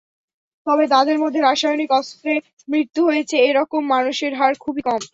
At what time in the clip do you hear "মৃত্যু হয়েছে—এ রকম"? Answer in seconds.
2.67-3.81